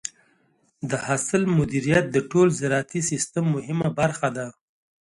[0.89, 4.47] د حاصل مدیریت د ټول زراعتي سیستم مهمه برخه ده.